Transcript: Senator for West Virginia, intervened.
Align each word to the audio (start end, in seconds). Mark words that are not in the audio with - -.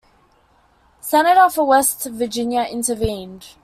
Senator 0.99 1.47
for 1.51 1.67
West 1.67 2.05
Virginia, 2.05 2.63
intervened. 2.63 3.49